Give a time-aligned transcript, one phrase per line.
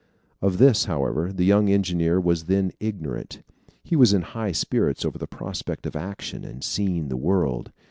[0.41, 3.43] Of this, however, the young engineer was then ignorant.
[3.83, 7.71] He was in high spirits over the prospect of action and seeing the world.